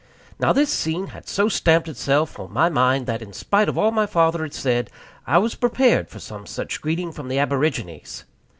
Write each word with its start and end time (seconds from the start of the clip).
Now 0.39 0.51
this 0.51 0.73
scene 0.73 1.09
had 1.13 1.27
so 1.27 1.47
stamped 1.47 1.87
itself 1.87 2.39
on 2.39 2.51
my 2.51 2.69
mind, 2.69 3.05
that, 3.05 3.21
in 3.21 3.33
spite 3.33 3.69
of 3.69 3.77
all 3.77 3.91
my 3.91 4.07
father 4.07 4.41
had 4.41 4.55
said, 4.55 4.89
I 5.27 5.37
was 5.37 5.53
prepared 5.53 6.09
for 6.09 6.17
some 6.17 6.47
such 6.47 6.81
greeting 6.81 7.11
from 7.11 7.27
the 7.27 7.37
aborigines. 7.37 8.23